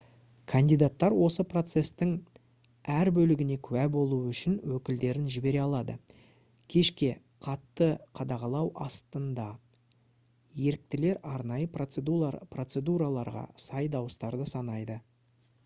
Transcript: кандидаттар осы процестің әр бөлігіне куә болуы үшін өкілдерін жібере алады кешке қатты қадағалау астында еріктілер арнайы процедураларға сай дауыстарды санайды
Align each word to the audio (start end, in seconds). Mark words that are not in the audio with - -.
кандидаттар 0.51 1.15
осы 1.23 1.43
процестің 1.49 2.13
әр 2.93 3.09
бөлігіне 3.17 3.57
куә 3.67 3.83
болуы 3.95 4.29
үшін 4.29 4.55
өкілдерін 4.77 5.27
жібере 5.35 5.59
алады 5.65 5.97
кешке 6.75 7.09
қатты 7.49 7.89
қадағалау 8.21 8.71
астында 8.87 9.45
еріктілер 10.69 11.21
арнайы 11.35 11.69
процедураларға 12.57 13.45
сай 13.67 13.91
дауыстарды 13.97 14.49
санайды 14.57 14.97